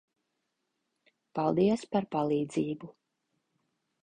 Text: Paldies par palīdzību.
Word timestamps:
Paldies 1.39 1.85
par 1.93 2.09
palīdzību. 2.17 2.91